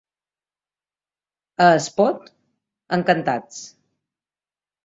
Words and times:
A 1.67 1.67
Espot, 1.81 2.33
encantats. 3.01 3.63